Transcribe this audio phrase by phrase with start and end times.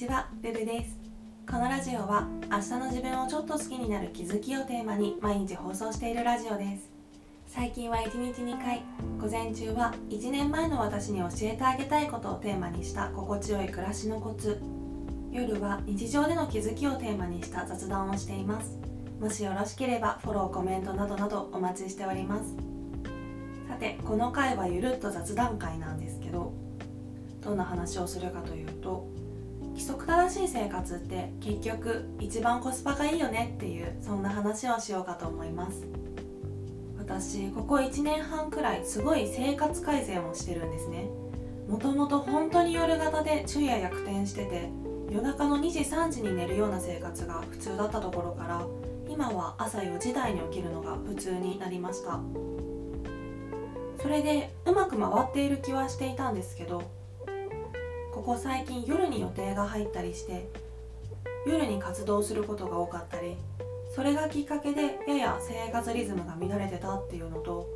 [0.00, 0.98] ちは、ルルです。
[1.46, 6.88] このラジオは明日の自分をちょっと好きになる気づきをテーマに毎日放送しているラジオです。
[7.46, 8.82] 最近は1日2回
[9.20, 14.62] 午前中は1年前の私に教えてあげたいことをテーマにした心地よい暮らしのコツ。
[15.32, 18.78] 夜は日常での気づきをテーマにした雑談をしています。
[19.20, 22.56] もしよろしければフォローコメントなどなどお待ちしております。
[23.68, 26.54] さてこの回はゆるっと雑談会なんですけど
[27.42, 29.06] どんな話をするかというと
[29.70, 35.86] 規則正しい生活って結局一番コスパがいいよねっていうそんな話をしようかと思います。
[36.98, 41.08] 私ここ1年半くらいすごい生活改善をしてるんですね。
[41.68, 44.68] もともと本当に夜型で昼夜逆転してて
[45.10, 48.62] 夜中の2時3時に寝るような生活が普通だったところから
[49.08, 52.20] 今は朝4時台に起きるのが普通になりました。
[54.00, 56.82] それでうまく回っている気はしていたんですけど
[58.20, 60.46] ここ最近夜に予定が入ったりして
[61.46, 63.38] 夜に活動することが多かったり
[63.94, 67.66] それがきっかけでやや生活リズムが乱れてたっていうのと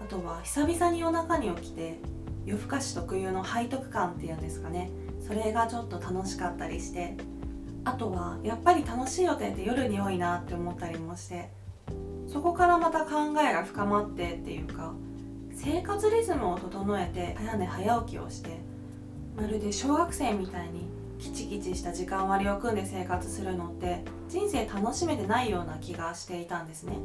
[0.00, 1.98] あとは久々に夜中に起きて
[2.46, 7.18] 夜更かし特有の背徳感っていうんですかねそれがちょっと楽しかったりして
[7.84, 11.50] あとはやっぱり楽しい予定って夜に多いなって思ったりもして
[12.26, 14.94] そこからまた考えが深まってっていうか
[15.52, 18.72] 生活リズムを整えて早寝早起きをして
[19.36, 26.98] まるで小学生みたいにキチキチした時間割を組んで生活するのって人生楽しめてないような気がしていたんですね。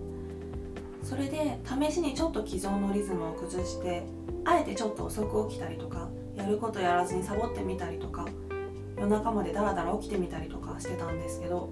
[1.04, 4.04] それで試しにちょっと既存のリズムを崩して
[4.46, 8.28] あえてちょっと遅く起きたりとかやることやらずにサボってみたりとか
[8.98, 11.70] 夜中までダラダラ起きてみたりとかしてたんですけど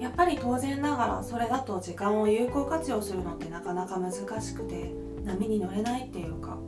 [0.00, 4.92] やっぱり当然ながらそれだと時間を有効活用するのってなかなか難しくて
[5.24, 6.58] 波に乗れないっていうか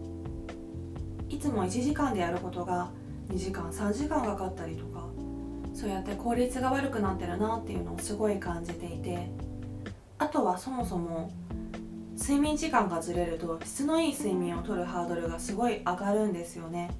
[1.29, 2.91] いつも1時間でやることが
[3.29, 5.05] 2時間3時間かかったりとか
[5.75, 9.31] そうやって効率が悪くなってるなっていうのをすごい感じていて
[10.19, 11.31] あとはそもそも
[12.19, 16.91] 睡眠時間がずれると質のいい睡眠をとるハードルがすごい上がるんですよね。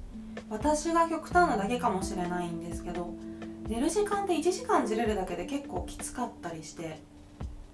[0.49, 3.13] 私が極端なだけかもしれないんですけど
[3.67, 7.01] 寝る時間って1時間ずれるだけで結構きつかったりして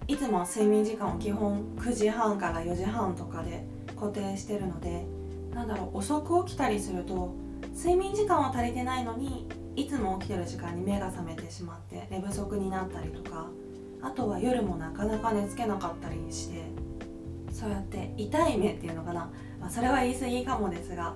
[0.08, 5.06] いつも睡眠時間を基本9時半から4時半とかで固定してるので
[5.54, 7.36] なんだろう遅く起きたりすると
[7.74, 13.48] 睡眠時間は足りてないのにいつも起きてる時間に目が覚めてしまって寝不足になったりとか
[14.02, 16.64] あとは夜もなかなか寝つけなかったりして
[17.52, 21.14] そうやって痛い目っていうのかな、まあ、それは言い過ぎかもですが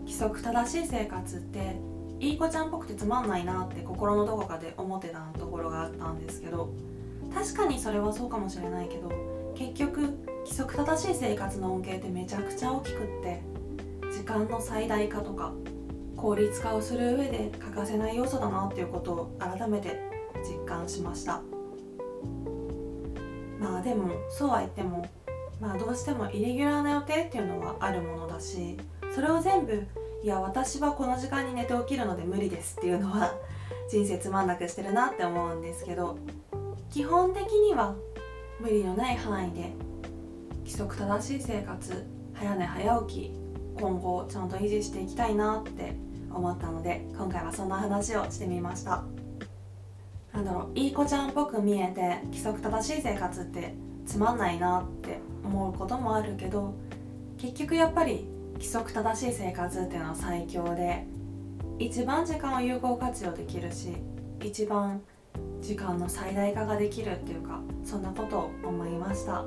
[0.00, 1.76] 規則正しい生活って
[2.20, 6.72] いい子ちゃんっぽくてつまんないなって心のどこかで思ってたところがあったんですけど
[7.34, 9.10] 確かにそれはそうかもしれないけど
[9.54, 10.00] 結局
[10.44, 13.15] 規則正しい生活の恩恵ってめちゃくちゃ大きくって
[14.26, 15.54] 間の最大化とか
[16.16, 20.00] 効率化をする上で欠かせない要素だなっていうことを改めて
[20.42, 21.40] 実感しました。
[23.58, 25.08] まあでもそうは言っても
[25.60, 28.76] まあどうしてもイレギュラーな予定っていうのはあるものだし
[29.14, 29.86] それを全部
[30.22, 33.34] いや私はこの時間に寝て起きるので無理ですっていうのは
[33.90, 36.18] 人生つまんなくしてるなって思うんですけど
[36.90, 37.94] 基本的には
[38.60, 39.72] 無理のない範囲で
[40.58, 43.45] 規則正しい生活早寝早起き
[43.78, 45.94] 今後ちゃんと維持していきたいなって
[46.30, 49.04] 思ったので今回はそんな話をしてみました
[50.32, 53.74] なんだろういい子ちゃんっぽく見えて規則正しい生活って
[54.06, 56.74] つまんないなって思うこともあるけど
[57.38, 61.06] 結局やっぱり規則正しい生活っていうのは最強で
[61.78, 63.96] 一番時間を有効活用できるし
[64.42, 65.02] 一番
[65.60, 69.44] 時間の最大化ができるっていうかそんなことを思いました。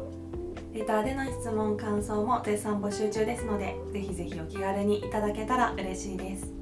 [0.74, 6.53] レターでの質問感想も絶賛募集中ですのでぜひぜひお気軽にいただけたら嬉しいです。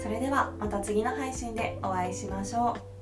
[0.00, 2.99] それではまた次の配信でお会いしましょう。